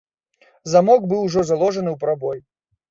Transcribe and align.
Замок 0.73 1.05
быў 1.11 1.21
ужо 1.31 1.39
заложаны 1.51 1.89
ў 1.95 1.97
прабой. 2.07 2.39